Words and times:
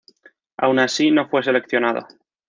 Aun 0.57 0.79
así, 0.79 1.11
no 1.11 1.29
fue 1.29 1.43
seleccionado. 1.43 2.07